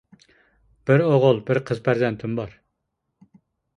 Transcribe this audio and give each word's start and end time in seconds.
بىر 0.89 1.03
ئوغۇل، 1.09 1.41
بىر 1.49 1.61
قىز 1.67 1.83
پەرزەنتىم 1.89 2.35
بار. 2.41 2.57